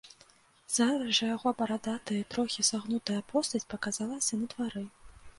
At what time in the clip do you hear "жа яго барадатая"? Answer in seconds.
1.17-2.17